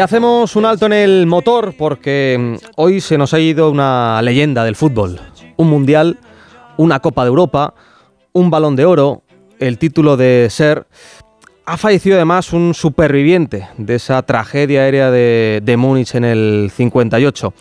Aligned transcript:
Hacemos 0.00 0.54
un 0.54 0.64
alto 0.64 0.86
en 0.86 0.92
el 0.92 1.26
motor 1.26 1.74
porque 1.76 2.36
mm, 2.38 2.66
hoy 2.76 3.00
se 3.00 3.18
nos 3.18 3.34
ha 3.34 3.40
ido 3.40 3.68
una 3.68 4.22
leyenda 4.22 4.62
del 4.62 4.76
fútbol. 4.76 5.20
Un 5.56 5.68
mundial, 5.68 6.20
una 6.76 7.00
Copa 7.00 7.24
de 7.24 7.28
Europa, 7.28 7.74
un 8.32 8.48
balón 8.48 8.76
de 8.76 8.84
oro, 8.84 9.22
el 9.58 9.76
título 9.76 10.16
de 10.16 10.46
ser. 10.50 10.86
Ha 11.66 11.76
fallecido 11.76 12.14
además 12.14 12.52
un 12.52 12.74
superviviente 12.74 13.68
de 13.76 13.96
esa 13.96 14.22
tragedia 14.22 14.82
aérea 14.82 15.10
de, 15.10 15.60
de 15.64 15.76
Múnich 15.76 16.14
en 16.14 16.24
el 16.24 16.70
58. 16.72 17.52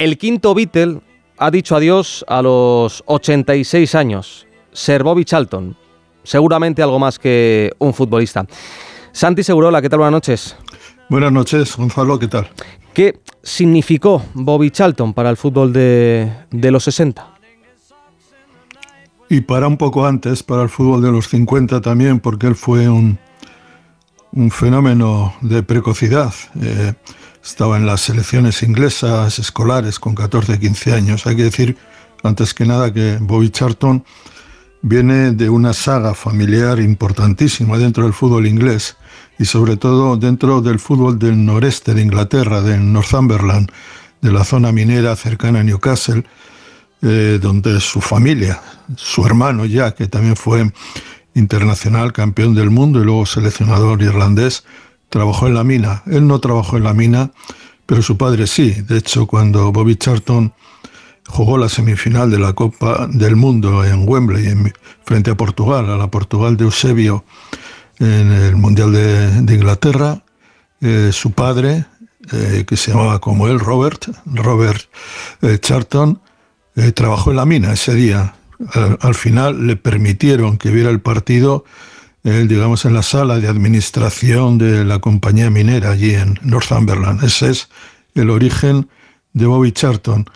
El 0.00 0.18
quinto 0.18 0.54
Beatle 0.54 1.00
ha 1.38 1.52
dicho 1.52 1.76
adiós 1.76 2.24
a 2.26 2.42
los 2.42 3.04
86 3.06 3.94
años. 3.94 4.46
Ser 4.72 5.04
Bobby 5.04 5.24
Charlton. 5.24 5.76
Seguramente 6.24 6.82
algo 6.82 6.98
más 6.98 7.18
que 7.18 7.70
un 7.78 7.94
futbolista. 7.94 8.44
Santi 9.12 9.44
Segurola, 9.44 9.80
¿qué 9.80 9.88
tal? 9.88 10.00
Buenas 10.00 10.12
noches. 10.12 10.56
Buenas 11.10 11.32
noches, 11.32 11.76
Gonzalo, 11.76 12.20
¿qué 12.20 12.28
tal? 12.28 12.48
¿Qué 12.94 13.18
significó 13.42 14.24
Bobby 14.32 14.70
Charlton 14.70 15.12
para 15.12 15.28
el 15.28 15.36
fútbol 15.36 15.72
de, 15.72 16.46
los 16.52 16.84
60? 16.84 17.34
Y 19.28 19.40
para 19.40 19.66
un 19.66 19.76
poco 19.76 20.06
antes, 20.06 20.44
para 20.44 20.62
el 20.62 20.68
fútbol 20.68 21.02
de 21.02 21.10
los 21.10 21.26
50 21.26 21.80
también, 21.80 22.20
porque 22.20 22.46
él 22.46 22.54
fue 22.54 22.88
un, 22.88 23.18
un 24.30 24.52
fenómeno 24.52 25.34
de 25.40 25.64
precocidad. 25.64 26.32
Eh, 26.62 26.94
estaba 27.42 27.76
en 27.76 27.86
las 27.86 28.02
selecciones 28.02 28.62
inglesas 28.62 29.40
escolares 29.40 29.98
con 29.98 30.14
14, 30.14 30.60
15 30.60 30.92
años. 30.92 31.26
Hay 31.26 31.34
que 31.34 31.42
decir, 31.42 31.76
antes 32.22 32.54
que 32.54 32.66
nada, 32.66 32.92
que 32.92 33.18
Bobby 33.20 33.50
Charlton 33.50 34.04
viene 34.82 35.32
de 35.32 35.50
una 35.50 35.72
saga 35.72 36.14
familiar 36.14 36.80
importantísima 36.80 37.78
dentro 37.78 38.04
del 38.04 38.12
fútbol 38.12 38.46
inglés 38.46 38.96
y 39.38 39.44
sobre 39.44 39.76
todo 39.76 40.16
dentro 40.16 40.60
del 40.60 40.78
fútbol 40.78 41.18
del 41.18 41.44
noreste 41.44 41.94
de 41.94 42.02
Inglaterra, 42.02 42.60
de 42.60 42.78
Northumberland, 42.78 43.70
de 44.20 44.32
la 44.32 44.44
zona 44.44 44.72
minera 44.72 45.16
cercana 45.16 45.60
a 45.60 45.62
Newcastle, 45.62 46.24
eh, 47.02 47.38
donde 47.40 47.80
su 47.80 48.00
familia, 48.00 48.60
su 48.96 49.24
hermano 49.24 49.64
ya, 49.64 49.94
que 49.94 50.06
también 50.06 50.36
fue 50.36 50.70
internacional, 51.34 52.12
campeón 52.12 52.54
del 52.54 52.70
mundo 52.70 53.00
y 53.00 53.04
luego 53.04 53.24
seleccionador 53.24 54.02
irlandés, 54.02 54.64
trabajó 55.08 55.46
en 55.46 55.54
la 55.54 55.64
mina. 55.64 56.02
Él 56.06 56.26
no 56.26 56.38
trabajó 56.40 56.76
en 56.76 56.84
la 56.84 56.92
mina, 56.92 57.30
pero 57.86 58.02
su 58.02 58.16
padre 58.16 58.46
sí. 58.46 58.72
De 58.72 58.98
hecho, 58.98 59.26
cuando 59.26 59.72
Bobby 59.72 59.96
Charlton 59.96 60.52
jugó 61.30 61.56
la 61.56 61.68
semifinal 61.68 62.30
de 62.30 62.38
la 62.38 62.52
Copa 62.52 63.06
del 63.10 63.36
Mundo 63.36 63.84
en 63.84 64.06
Wembley, 64.06 64.48
en, 64.48 64.72
frente 65.04 65.30
a 65.30 65.36
Portugal, 65.36 65.88
a 65.88 65.96
la 65.96 66.08
Portugal 66.08 66.56
de 66.56 66.64
Eusebio, 66.64 67.24
en 67.98 68.32
el 68.32 68.56
Mundial 68.56 68.92
de, 68.92 69.54
Inglaterra. 69.54 70.22
Eh, 70.80 71.10
su 71.12 71.32
padre, 71.32 71.84
eh, 72.32 72.64
que 72.66 72.76
se 72.76 72.90
llamaba 72.90 73.20
como 73.20 73.46
él, 73.48 73.60
Robert, 73.60 74.06
Robert 74.26 74.82
eh, 75.42 75.58
Charlton, 75.58 76.20
trabajó 76.94 77.30
en 77.30 77.36
la 77.36 77.44
mina 77.44 77.72
ese 77.72 77.94
día. 77.94 78.34
Al, 79.00 79.14
final 79.14 79.66
le 79.66 79.76
permitieron 79.76 80.56
que 80.56 80.70
viera 80.70 80.88
el 80.88 81.00
partido, 81.00 81.64
digamos, 82.22 82.86
en 82.86 82.94
la 82.94 83.02
sala 83.02 83.38
de 83.38 83.48
administración 83.48 84.56
de 84.56 84.84
la 84.86 84.98
compañía 84.98 85.50
minera 85.50 85.90
allí 85.90 86.14
en 86.14 86.38
Northumberland. 86.42 87.22
Ese 87.22 87.50
es 87.50 87.68
el 88.14 88.30
origen 88.30 88.88
de 89.34 89.46
Bobby 89.46 89.72
Charlton 89.72 90.26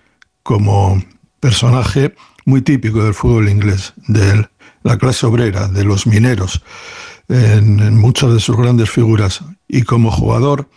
como 0.44 1.02
personaje 1.40 2.14
muy 2.44 2.62
típico 2.62 3.02
del 3.02 3.14
fútbol 3.14 3.48
inglés, 3.48 3.94
de 4.06 4.46
la 4.84 4.98
clase 4.98 5.26
obrera, 5.26 5.66
de 5.66 5.82
los 5.82 6.06
mineros 6.06 6.62
en, 7.28 7.98
muchas 7.98 8.32
de 8.32 8.40
sus 8.40 8.56
grandes 8.56 8.90
figuras. 8.90 9.40
Y 9.66 9.82
como 9.82 10.10
jugador, 10.10 10.68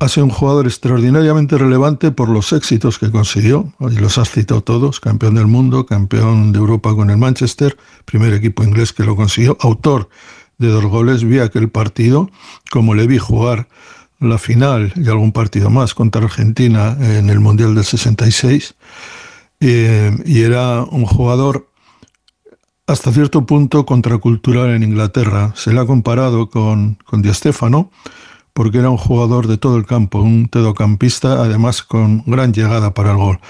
ha 0.00 0.08
sido 0.08 0.26
un 0.26 0.30
jugador 0.30 0.66
extraordinariamente 0.66 1.58
relevante 1.58 2.12
por 2.12 2.28
los 2.28 2.52
éxitos 2.52 2.98
que 2.98 3.10
consiguió, 3.10 3.72
y 3.80 3.96
los 3.96 4.18
has 4.18 4.30
citado 4.30 4.62
todos, 4.62 5.00
campeón 5.00 5.34
del 5.34 5.46
mundo, 5.46 5.86
campeón 5.86 6.52
de 6.52 6.58
Europa 6.58 6.94
con 6.94 7.10
el 7.10 7.16
Manchester, 7.16 7.76
primer 8.04 8.32
equipo 8.34 8.62
inglés 8.62 8.92
que 8.92 9.04
lo 9.04 9.16
consiguió, 9.16 9.56
autor 9.60 10.08
de 10.58 10.68
dos 10.68 10.84
goles, 10.84 11.24
vi 11.24 11.38
aquel 11.38 11.68
partido, 11.68 12.30
como 12.70 12.94
le 12.94 13.06
vi 13.06 13.18
jugar 13.18 13.68
la 14.20 14.38
final 14.38 14.92
y 14.96 15.08
algún 15.08 15.32
partido 15.32 15.70
más 15.70 15.94
contra 15.94 16.22
Argentina 16.22 16.96
en 17.00 17.30
el 17.30 17.40
Mundial 17.40 17.74
del 17.74 17.84
66, 17.84 18.74
eh, 19.60 20.16
y 20.24 20.42
era 20.42 20.82
un 20.82 21.06
jugador 21.06 21.68
hasta 22.86 23.12
cierto 23.12 23.46
punto 23.46 23.84
contracultural 23.84 24.70
en 24.70 24.82
Inglaterra. 24.82 25.52
Se 25.56 25.72
le 25.72 25.80
ha 25.80 25.86
comparado 25.86 26.48
con, 26.48 26.98
con 27.04 27.20
Di 27.20 27.32
Stefano, 27.34 27.90
porque 28.52 28.78
era 28.78 28.90
un 28.90 28.96
jugador 28.96 29.48
de 29.48 29.58
todo 29.58 29.76
el 29.76 29.86
campo, 29.86 30.20
un 30.20 30.48
tedocampista, 30.48 31.42
además 31.42 31.82
con 31.82 32.22
gran 32.26 32.52
llegada 32.52 32.94
para 32.94 33.10
el 33.10 33.16
gol. 33.16 33.40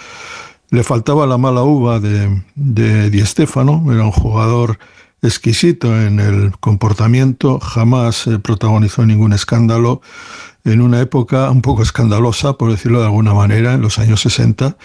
Le 0.70 0.82
faltaba 0.82 1.26
la 1.26 1.38
mala 1.38 1.62
uva 1.62 2.00
de, 2.00 2.42
de 2.56 3.10
Di 3.10 3.24
Stefano, 3.24 3.84
era 3.92 4.04
un 4.04 4.10
jugador 4.10 4.78
exquisito 5.22 6.00
en 6.00 6.18
el 6.20 6.58
comportamiento, 6.58 7.60
jamás 7.60 8.28
protagonizó 8.42 9.06
ningún 9.06 9.32
escándalo, 9.32 10.00
en 10.66 10.80
una 10.82 11.00
época 11.00 11.50
un 11.50 11.62
poco 11.62 11.82
escandalosa, 11.82 12.54
por 12.54 12.70
decirlo 12.70 13.00
de 13.00 13.06
alguna 13.06 13.32
manera, 13.32 13.74
en 13.74 13.80
los 13.80 13.98
años 13.98 14.20
60, 14.20 14.76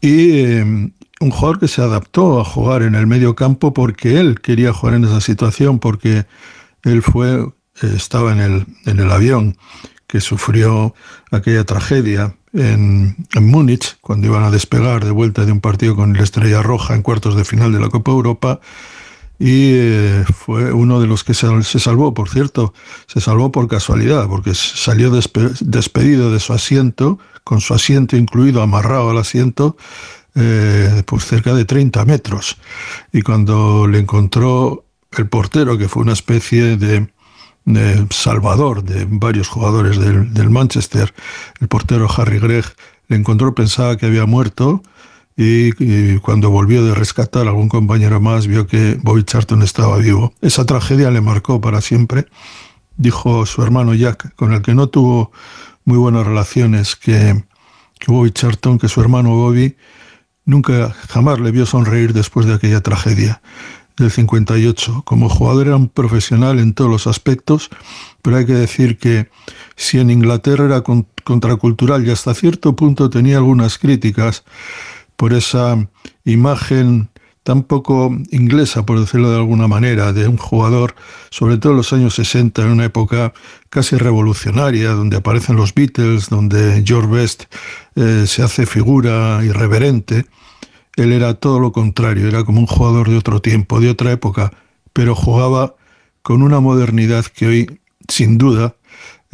y, 0.00 0.40
eh, 0.40 0.92
un 1.20 1.30
jugador 1.30 1.60
que 1.60 1.68
se 1.68 1.80
adaptó 1.80 2.40
a 2.40 2.44
jugar 2.44 2.82
en 2.82 2.94
el 2.94 3.06
medio 3.06 3.34
campo 3.34 3.72
porque 3.72 4.18
él 4.20 4.40
quería 4.40 4.72
jugar 4.72 4.96
en 4.96 5.04
esa 5.04 5.20
situación, 5.20 5.78
porque 5.78 6.26
él 6.82 7.02
fue, 7.02 7.36
eh, 7.36 7.52
estaba 7.96 8.32
en 8.32 8.40
el, 8.40 8.66
en 8.86 8.98
el 8.98 9.10
avión 9.10 9.56
que 10.06 10.20
sufrió 10.20 10.94
aquella 11.30 11.64
tragedia 11.64 12.36
en, 12.52 13.16
en 13.34 13.46
Múnich, 13.46 13.96
cuando 14.00 14.26
iban 14.26 14.44
a 14.44 14.50
despegar 14.50 15.04
de 15.04 15.10
vuelta 15.10 15.44
de 15.44 15.52
un 15.52 15.60
partido 15.60 15.96
con 15.96 16.14
el 16.14 16.22
Estrella 16.22 16.62
Roja 16.62 16.94
en 16.94 17.02
cuartos 17.02 17.36
de 17.36 17.44
final 17.44 17.72
de 17.72 17.80
la 17.80 17.88
Copa 17.88 18.12
Europa, 18.12 18.60
y 19.38 19.72
eh, 19.74 20.24
fue 20.34 20.72
uno 20.72 21.00
de 21.00 21.06
los 21.06 21.24
que 21.24 21.34
se, 21.34 21.78
salvó, 21.78 22.14
por 22.14 22.28
cierto, 22.28 22.72
se 23.06 23.20
salvó 23.20 23.50
por 23.50 23.68
casualidad, 23.68 24.28
porque 24.28 24.54
salió 24.54 25.10
despedido 25.10 26.32
de 26.32 26.40
su 26.40 26.52
asiento, 26.52 27.18
con 27.42 27.60
su 27.60 27.74
asiento 27.74 28.16
incluido 28.16 28.62
amarrado 28.62 29.10
al 29.10 29.18
asiento, 29.18 29.76
pues 30.32 31.24
cerca 31.26 31.54
de 31.54 31.64
30 31.64 32.04
metros. 32.06 32.56
Y 33.12 33.22
cuando 33.22 33.86
le 33.86 33.98
encontró 33.98 34.84
el 35.18 35.28
portero, 35.28 35.78
que 35.78 35.88
fue 35.88 36.02
una 36.02 36.12
especie 36.12 36.76
de, 36.76 37.08
salvador 38.10 38.84
de 38.84 39.06
varios 39.08 39.48
jugadores 39.48 39.98
del, 39.98 40.50
Manchester, 40.50 41.14
el 41.60 41.68
portero 41.68 42.08
Harry 42.16 42.38
Gregg, 42.38 42.66
le 43.08 43.16
encontró, 43.16 43.54
pensaba 43.54 43.96
que 43.96 44.06
había 44.06 44.26
muerto. 44.26 44.82
Y, 45.36 46.18
cuando 46.18 46.50
volvió 46.50 46.84
de 46.84 46.94
rescatar 46.94 47.46
a 47.46 47.50
algún 47.50 47.68
compañero 47.68 48.20
más, 48.20 48.46
vio 48.46 48.66
que 48.66 48.98
Bobby 49.02 49.24
Charlton 49.24 49.62
estaba 49.62 49.98
vivo. 49.98 50.32
Esa 50.40 50.64
tragedia 50.64 51.10
le 51.10 51.20
marcó 51.20 51.60
para 51.60 51.80
siempre. 51.80 52.26
Dijo 52.96 53.44
su 53.46 53.62
hermano 53.62 53.94
Jack, 53.94 54.34
con 54.36 54.52
el 54.52 54.62
que 54.62 54.74
no 54.74 54.88
tuvo 54.88 55.32
muy 55.84 55.98
buenas 55.98 56.24
relaciones, 56.24 56.94
que, 56.94 57.44
que 57.98 58.12
Bobby 58.12 58.30
Charlton, 58.30 58.78
que 58.78 58.88
su 58.88 59.00
hermano 59.00 59.30
Bobby 59.30 59.76
Nunca, 60.46 60.94
jamás 61.08 61.40
le 61.40 61.50
vio 61.50 61.64
sonreír 61.64 62.12
después 62.12 62.44
de 62.46 62.54
aquella 62.54 62.82
tragedia 62.82 63.40
del 63.96 64.10
58. 64.10 65.02
Como 65.04 65.30
jugador 65.30 65.68
era 65.68 65.76
un 65.76 65.88
profesional 65.88 66.58
en 66.58 66.74
todos 66.74 66.90
los 66.90 67.06
aspectos, 67.06 67.70
pero 68.20 68.36
hay 68.36 68.44
que 68.44 68.52
decir 68.52 68.98
que 68.98 69.30
si 69.74 70.00
en 70.00 70.10
Inglaterra 70.10 70.66
era 70.66 70.82
contracultural 71.24 72.06
y 72.06 72.10
hasta 72.10 72.34
cierto 72.34 72.76
punto 72.76 73.08
tenía 73.08 73.38
algunas 73.38 73.78
críticas 73.78 74.44
por 75.16 75.32
esa 75.32 75.88
imagen 76.24 77.08
tan 77.44 77.62
poco 77.62 78.10
inglesa, 78.30 78.86
por 78.86 78.98
decirlo 78.98 79.30
de 79.30 79.36
alguna 79.36 79.68
manera, 79.68 80.12
de 80.12 80.26
un 80.26 80.38
jugador, 80.38 80.96
sobre 81.30 81.58
todo 81.58 81.72
en 81.72 81.76
los 81.76 81.92
años 81.92 82.14
60, 82.14 82.62
en 82.62 82.68
una 82.68 82.86
época 82.86 83.34
casi 83.68 83.96
revolucionaria, 83.96 84.90
donde 84.92 85.18
aparecen 85.18 85.56
los 85.56 85.74
Beatles, 85.74 86.30
donde 86.30 86.82
George 86.86 87.08
Best 87.08 87.44
eh, 87.96 88.24
se 88.26 88.42
hace 88.42 88.64
figura 88.64 89.44
irreverente. 89.44 90.24
Él 90.96 91.12
era 91.12 91.34
todo 91.34 91.60
lo 91.60 91.70
contrario, 91.70 92.28
era 92.28 92.44
como 92.44 92.60
un 92.60 92.66
jugador 92.66 93.10
de 93.10 93.18
otro 93.18 93.42
tiempo, 93.42 93.78
de 93.78 93.90
otra 93.90 94.10
época, 94.10 94.52
pero 94.94 95.14
jugaba 95.14 95.74
con 96.22 96.40
una 96.40 96.60
modernidad 96.60 97.26
que 97.26 97.46
hoy, 97.46 97.80
sin 98.08 98.38
duda, 98.38 98.74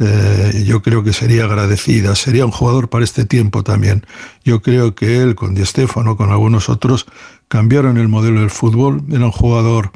eh, 0.03 0.63
yo 0.65 0.81
creo 0.81 1.03
que 1.03 1.13
sería 1.13 1.45
agradecida, 1.45 2.15
sería 2.15 2.45
un 2.45 2.51
jugador 2.51 2.89
para 2.89 3.03
este 3.03 3.23
tiempo 3.23 3.63
también. 3.63 4.05
Yo 4.43 4.63
creo 4.63 4.95
que 4.95 5.21
él, 5.21 5.35
con 5.35 5.53
Di 5.53 5.63
Stefano, 5.63 6.17
con 6.17 6.31
algunos 6.31 6.69
otros, 6.69 7.05
cambiaron 7.47 7.97
el 7.97 8.07
modelo 8.07 8.39
del 8.39 8.49
fútbol. 8.49 9.03
Era 9.11 9.25
un 9.25 9.31
jugador 9.31 9.91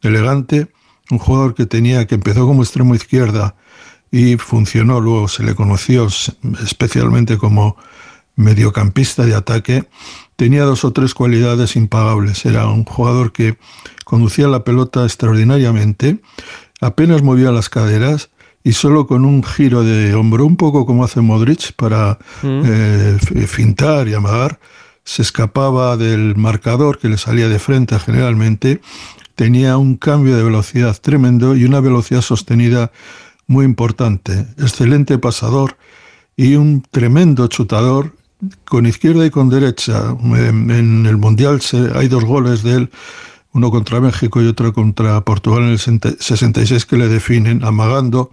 elegante, 0.00 0.68
un 1.10 1.18
jugador 1.18 1.54
que 1.54 1.66
tenía, 1.66 2.06
que 2.06 2.14
empezó 2.14 2.46
como 2.46 2.62
extremo 2.62 2.94
izquierda 2.94 3.56
y 4.12 4.36
funcionó, 4.36 5.00
luego 5.00 5.26
se 5.26 5.42
le 5.42 5.56
conoció 5.56 6.06
especialmente 6.64 7.36
como 7.36 7.76
mediocampista 8.36 9.26
de 9.26 9.34
ataque, 9.34 9.88
tenía 10.36 10.62
dos 10.62 10.84
o 10.84 10.92
tres 10.92 11.14
cualidades 11.14 11.74
impagables. 11.74 12.46
Era 12.46 12.68
un 12.68 12.84
jugador 12.84 13.32
que 13.32 13.58
conducía 14.04 14.46
la 14.46 14.62
pelota 14.62 15.04
extraordinariamente, 15.04 16.20
apenas 16.80 17.22
movía 17.22 17.50
las 17.50 17.68
caderas, 17.68 18.30
y 18.68 18.74
solo 18.74 19.06
con 19.06 19.24
un 19.24 19.42
giro 19.42 19.82
de 19.82 20.14
hombro, 20.14 20.44
un 20.44 20.56
poco 20.56 20.84
como 20.84 21.02
hace 21.02 21.22
Modric 21.22 21.72
para 21.72 22.18
mm. 22.42 22.62
eh, 22.66 23.18
fintar 23.46 24.08
y 24.08 24.12
amagar, 24.12 24.60
se 25.04 25.22
escapaba 25.22 25.96
del 25.96 26.36
marcador 26.36 26.98
que 26.98 27.08
le 27.08 27.16
salía 27.16 27.48
de 27.48 27.58
frente 27.58 27.98
generalmente, 27.98 28.82
tenía 29.36 29.78
un 29.78 29.96
cambio 29.96 30.36
de 30.36 30.42
velocidad 30.42 30.94
tremendo 31.00 31.56
y 31.56 31.64
una 31.64 31.80
velocidad 31.80 32.20
sostenida 32.20 32.92
muy 33.46 33.64
importante, 33.64 34.44
excelente 34.58 35.16
pasador 35.16 35.78
y 36.36 36.56
un 36.56 36.82
tremendo 36.90 37.46
chutador 37.46 38.12
con 38.66 38.84
izquierda 38.84 39.24
y 39.24 39.30
con 39.30 39.48
derecha. 39.48 40.14
En, 40.22 41.06
el 41.06 41.16
Mundial 41.16 41.62
hay 41.94 42.08
dos 42.08 42.22
goles 42.26 42.62
de 42.64 42.74
él, 42.74 42.90
uno 43.58 43.70
contra 43.70 44.00
México 44.00 44.40
y 44.40 44.46
otro 44.46 44.72
contra 44.72 45.20
Portugal 45.22 45.64
en 45.64 45.70
el 45.70 45.78
66 45.78 46.86
que 46.86 46.96
le 46.96 47.08
definen, 47.08 47.64
amagando 47.64 48.30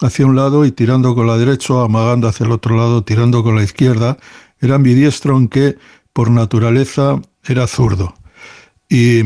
hacia 0.00 0.26
un 0.26 0.36
lado 0.36 0.64
y 0.64 0.72
tirando 0.72 1.14
con 1.14 1.26
la 1.26 1.36
derecha, 1.36 1.84
amagando 1.84 2.28
hacia 2.28 2.46
el 2.46 2.52
otro 2.52 2.76
lado, 2.76 3.04
tirando 3.04 3.42
con 3.42 3.56
la 3.56 3.62
izquierda. 3.62 4.16
Era 4.60 4.76
ambidiestro, 4.76 5.34
aunque 5.34 5.76
por 6.14 6.30
naturaleza 6.30 7.20
era 7.44 7.66
zurdo. 7.66 8.14
Y 8.88 9.20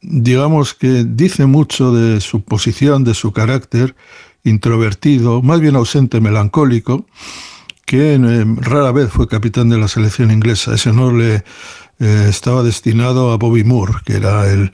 digamos 0.00 0.72
que 0.72 1.04
dice 1.04 1.44
mucho 1.44 1.92
de 1.92 2.20
su 2.20 2.42
posición, 2.42 3.04
de 3.04 3.14
su 3.14 3.32
carácter 3.32 3.94
introvertido, 4.44 5.42
más 5.42 5.60
bien 5.60 5.76
ausente, 5.76 6.20
melancólico, 6.20 7.04
que 7.90 8.14
eh, 8.14 8.44
rara 8.58 8.92
vez 8.92 9.10
fue 9.10 9.26
capitán 9.26 9.68
de 9.68 9.76
la 9.76 9.88
selección 9.88 10.30
inglesa. 10.30 10.72
Ese 10.72 10.90
honor 10.90 11.12
le 11.12 11.42
eh, 11.98 12.26
estaba 12.28 12.62
destinado 12.62 13.32
a 13.32 13.36
Bobby 13.36 13.64
Moore, 13.64 13.94
que 14.04 14.14
era 14.14 14.48
el, 14.48 14.70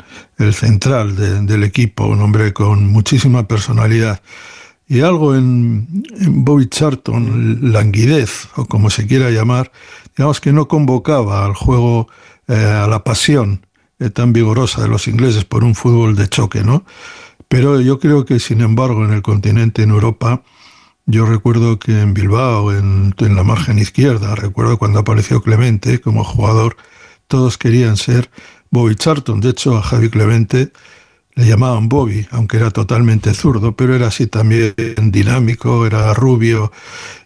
central 0.53 1.17
del 1.47 1.65
equipo, 1.65 2.05
un 2.05 2.21
hombre 2.21 2.53
con 2.53 2.87
muchísima 2.93 3.49
personalidad. 3.49 4.21
Y 4.87 5.01
algo 5.01 5.35
en, 5.35 6.05
Bobby 6.45 6.69
Charlton, 6.69 7.73
languidez, 7.73 8.51
o 8.57 8.67
como 8.67 8.91
se 8.91 9.07
quiera 9.07 9.31
llamar, 9.31 9.73
digamos 10.15 10.43
que 10.43 10.53
no 10.53 10.69
convocaba 10.69 11.47
al 11.47 11.55
juego, 11.55 12.09
eh, 12.49 12.55
a 12.55 12.87
la 12.87 13.03
pasión 13.03 13.65
tan 14.13 14.35
vigorosa 14.35 14.83
de 14.83 14.89
los 14.89 15.09
ingleses 15.09 15.47
por 15.47 15.65
un 15.65 15.75
fútbol 15.75 16.17
de 16.17 16.29
choque, 16.29 16.63
¿no? 16.63 16.85
Pero 17.49 17.81
yo 17.81 17.99
creo 17.99 18.27
que, 18.27 18.41
sin 18.41 18.61
embargo, 18.61 19.07
en 19.07 19.13
el 19.15 19.23
continente, 19.23 19.85
en 19.85 19.89
Europa, 19.89 20.43
yo 21.07 21.25
recuerdo 21.25 21.79
que 21.79 22.01
en 22.01 22.15
Bilbao, 22.15 22.73
en, 22.73 23.15
la 23.19 23.45
margen 23.45 23.79
izquierda, 23.79 24.35
recuerdo 24.35 24.77
cuando 24.77 24.99
apareció 24.99 25.41
Clemente 25.41 26.01
como 26.01 26.25
jugador, 26.25 26.77
todos 27.29 27.59
querían 27.59 27.97
ser 27.97 28.29
Bobby 28.71 28.97
Charlton. 28.97 29.41
De 29.41 29.51
hecho, 29.51 29.77
a 29.77 29.83
Javi 29.83 30.11
Clemente 30.11 30.73
le 31.37 31.47
llamaban 31.47 31.89
Bobby, 31.89 32.27
aunque 32.33 32.57
era 32.57 32.71
totalmente 32.71 33.35
zurdo, 33.35 33.77
pero 33.77 33.95
era 33.95 34.09
así 34.09 34.27
también 34.27 34.75
dinámico, 35.01 35.87
era 35.87 36.13
rubio 36.13 36.73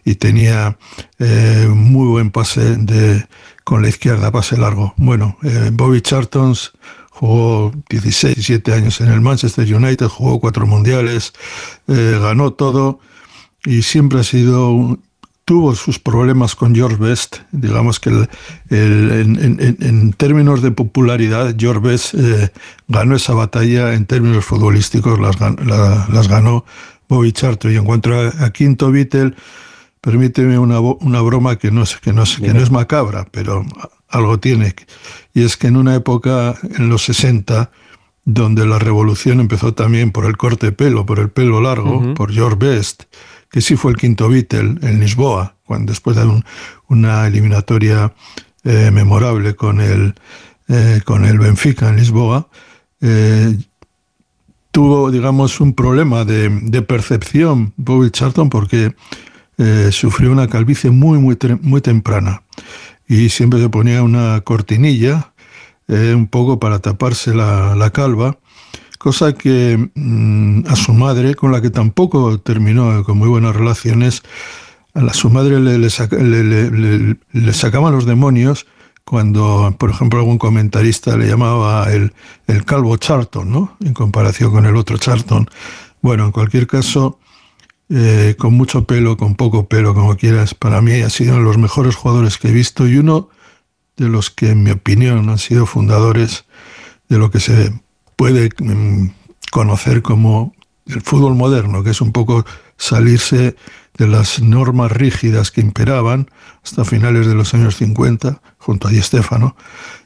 y 0.05 0.15
tenía 0.15 0.77
eh, 1.17 1.67
muy 1.73 2.07
buen 2.07 2.29
pase 2.29 2.75
de, 2.75 3.25
con 3.63 3.81
la 3.81 3.89
izquierda, 3.89 4.31
pase 4.31 4.57
largo. 4.57 4.93
Bueno, 4.97 5.37
eh, 5.43 5.71
Bobby 5.73 6.01
Charlton 6.01 6.53
jugó 7.09 7.71
16, 7.89 8.35
17 8.35 8.73
años 8.73 9.01
en 9.01 9.07
el 9.07 9.21
Manchester 9.21 9.73
United, 9.73 10.07
jugó 10.07 10.39
cuatro 10.39 10.67
mundiales, 10.67 11.33
eh, 11.87 12.19
ganó 12.21 12.53
todo 12.53 12.99
y 13.65 13.81
siempre 13.83 14.19
ha 14.19 14.23
sido 14.23 14.97
tuvo 15.45 15.75
sus 15.75 15.99
problemas 15.99 16.55
con 16.55 16.73
George 16.73 16.97
Best. 16.97 17.39
Digamos 17.51 17.99
que 17.99 18.09
en, 18.69 20.13
términos 20.13 20.61
de 20.61 20.71
popularidad, 20.71 21.55
George 21.57 21.81
Best 21.81 22.13
eh, 22.13 22.51
ganó 22.87 23.15
esa 23.15 23.33
batalla 23.33 23.93
en 23.93 24.05
términos 24.05 24.45
futbolísticos, 24.45 25.19
las, 25.19 25.35
las 25.39 26.27
ganó 26.29 26.63
Bobby 27.09 27.33
Charlton. 27.33 27.73
Y 27.73 27.75
en 27.75 27.83
cuanto 27.83 28.11
a, 28.13 28.49
Quinto 28.51 28.91
Beatle, 28.91 29.33
permíteme 29.99 30.57
una, 30.57 30.79
una 30.79 31.21
broma 31.21 31.57
que 31.57 31.69
no, 31.69 31.83
que, 32.01 32.13
no, 32.13 32.23
que 32.23 32.53
no 32.53 32.59
es 32.61 32.71
macabra, 32.71 33.27
pero 33.29 33.65
algo 34.07 34.39
tiene. 34.39 34.73
Y 35.33 35.43
es 35.43 35.57
que 35.57 35.67
en 35.67 35.75
una 35.75 35.95
época, 35.95 36.55
en 36.77 36.87
los 36.87 37.03
60, 37.03 37.71
donde 38.23 38.65
la 38.65 38.79
revolución 38.79 39.39
empezó 39.39 39.73
también 39.73 40.11
por 40.11 40.25
el 40.25 40.37
corte 40.37 40.67
de 40.67 40.71
pelo, 40.71 41.05
por 41.05 41.19
el 41.19 41.29
pelo 41.29 41.59
largo, 41.59 42.13
por 42.13 42.31
George 42.31 42.57
Best, 42.57 43.03
que 43.51 43.61
sí 43.61 43.75
fue 43.75 43.91
el 43.91 43.97
quinto 43.97 44.29
Beatle 44.29 44.77
en 44.81 44.99
Lisboa, 44.99 45.57
cuando, 45.65 45.91
después 45.91 46.15
de 46.15 46.41
una 46.87 47.27
eliminatoria 47.27 48.13
eh, 48.63 48.91
memorable 48.91 49.55
con 49.55 49.81
el, 49.81 50.15
eh, 50.69 51.01
con 51.03 51.25
el 51.25 51.37
Benfica 51.37 51.89
en 51.89 51.97
Lisboa, 51.97 52.47
eh, 53.01 53.57
tuvo, 54.71 55.11
digamos, 55.11 55.59
un 55.59 55.73
problema 55.73 56.23
de, 56.23 56.81
percepción 56.81 57.73
Bobby 57.75 58.09
Charlton 58.09 58.49
porque 58.49 58.95
sufrió 59.91 60.31
una 60.31 60.47
calvicie 60.47 60.89
muy, 60.89 61.19
muy, 61.19 61.37
muy 61.61 61.81
temprana 61.81 62.41
y 63.07 63.29
siempre 63.29 63.59
se 63.61 63.69
ponía 63.69 64.01
una 64.01 64.41
cortinilla 64.41 65.33
un 65.87 66.25
poco 66.25 66.57
para 66.59 66.79
taparse 66.79 67.35
la, 67.35 67.75
la 67.75 67.91
calva 67.91 68.39
cosa 69.01 69.33
que 69.33 69.89
mm, 69.95 70.67
a 70.67 70.75
su 70.75 70.93
madre, 70.93 71.33
con 71.33 71.51
la 71.51 71.59
que 71.59 71.71
tampoco 71.71 72.39
terminó 72.39 73.03
con 73.03 73.17
muy 73.17 73.27
buenas 73.27 73.55
relaciones, 73.55 74.21
a 74.93 75.13
su 75.15 75.31
madre 75.31 75.59
le, 75.59 75.79
le, 75.79 77.53
sacaban 77.53 77.93
los 77.93 78.05
demonios 78.05 78.67
cuando, 79.03 79.75
por 79.79 79.89
ejemplo, 79.89 80.19
algún 80.19 80.37
comentarista 80.37 81.17
le 81.17 81.27
llamaba 81.27 81.91
el, 81.91 82.13
el, 82.45 82.63
calvo 82.63 82.95
Charlton, 82.97 83.51
¿no? 83.51 83.75
En 83.79 83.93
comparación 83.93 84.51
con 84.51 84.67
el 84.67 84.75
otro 84.75 84.99
Charlton. 84.99 85.49
Bueno, 86.01 86.25
en 86.25 86.31
cualquier 86.31 86.67
caso, 86.67 87.17
eh, 87.89 88.35
con 88.37 88.53
mucho 88.53 88.85
pelo, 88.85 89.17
con 89.17 89.33
poco 89.33 89.67
pelo, 89.67 89.95
como 89.95 90.15
quieras, 90.15 90.53
para 90.53 90.79
mí 90.81 91.01
ha 91.01 91.09
sido 91.09 91.31
uno 91.31 91.39
de 91.39 91.47
los 91.47 91.57
mejores 91.57 91.95
jugadores 91.95 92.37
que 92.37 92.49
he 92.49 92.51
visto 92.51 92.87
y 92.87 92.97
uno 92.97 93.29
de 93.97 94.09
los 94.09 94.29
que, 94.29 94.51
en 94.51 94.61
mi 94.61 94.69
opinión, 94.69 95.27
han 95.27 95.39
sido 95.39 95.65
fundadores 95.65 96.45
de 97.09 97.17
lo 97.17 97.31
que 97.31 97.39
se 97.39 97.73
puede 98.21 98.51
mm, 98.59 99.07
conocer 99.49 100.03
como 100.03 100.53
el 100.85 101.01
fútbol 101.01 101.33
moderno, 101.33 101.83
que 101.83 101.89
es 101.89 102.01
un 102.01 102.11
poco 102.11 102.45
salirse 102.77 103.55
de 103.97 104.07
las 104.07 104.39
normas 104.39 104.91
rígidas 104.91 105.49
que 105.49 105.59
imperaban 105.59 106.29
hasta 106.63 106.85
finales 106.85 107.25
de 107.25 107.33
los 107.33 107.55
años 107.55 107.77
50, 107.77 108.39
junto 108.59 108.87
a 108.87 108.91
Di 108.91 109.01
Stefano, 109.01 109.55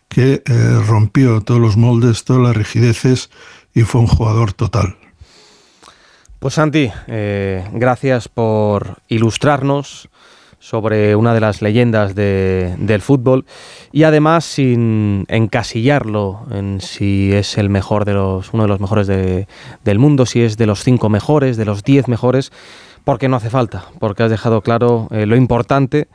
que 0.07 0.41
eh, 0.45 0.81
rompió 0.87 1.41
todos 1.41 1.59
los 1.59 1.75
moldes, 1.75 2.23
todas 2.23 2.41
las 2.41 2.55
rigideces 2.55 3.31
y 3.73 3.81
fue 3.81 3.99
un 3.99 4.07
jugador 4.07 4.53
total. 4.53 4.95
Pues 6.39 6.53
Santi, 6.53 6.89
eh, 7.07 7.67
gracias 7.73 8.29
por 8.29 8.99
ilustrarnos 9.09 10.07
sobre 10.65 11.15
una 11.15 11.35
de 11.35 11.39
las 11.39 11.61
leyendas 11.61 12.15
del 12.15 13.01
fútbol 13.01 13.45
y 13.91 14.01
además 14.01 14.45
sin 14.45 15.25
encasillarlo 15.27 16.47
en 16.49 16.81
si 16.81 17.31
es 17.33 17.59
el 17.59 17.69
mejor 17.69 18.03
de 18.03 18.13
los, 18.13 18.51
uno 18.51 18.63
de 18.63 18.69
los 18.69 18.79
mejores 18.79 19.05
del 19.05 19.99
mundo, 19.99 20.25
si 20.25 20.41
es 20.41 20.57
de 20.57 20.65
los 20.65 20.83
cinco 20.83 21.07
mejores, 21.07 21.55
de 21.57 21.65
los 21.65 21.83
diez 21.83 22.07
mejores, 22.07 22.51
porque 23.03 23.29
no 23.29 23.35
hace 23.35 23.51
falta, 23.51 23.85
porque 23.99 24.23
has 24.23 24.31
dejado 24.31 24.61
claro 24.61 25.07
eh, 25.11 25.27
lo 25.27 25.35
importante 25.35 26.07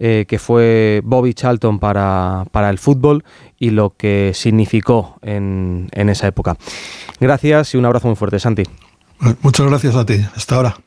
eh, 0.00 0.24
que 0.26 0.40
fue 0.40 1.00
Bobby 1.04 1.32
Charlton 1.32 1.78
para, 1.78 2.46
para, 2.50 2.70
el 2.70 2.78
fútbol 2.78 3.22
y 3.60 3.70
lo 3.70 3.90
que 3.90 4.32
significó 4.34 5.18
en, 5.22 5.88
en 5.92 6.08
esa 6.08 6.26
época. 6.26 6.56
Gracias 7.20 7.74
y 7.74 7.76
un 7.76 7.84
abrazo 7.84 8.08
muy 8.08 8.16
fuerte, 8.16 8.40
Santi. 8.40 8.64
Muchas 9.42 9.68
gracias 9.68 9.94
a 9.94 10.04
ti. 10.04 10.16
Hasta 10.34 10.56
ahora. 10.56 10.83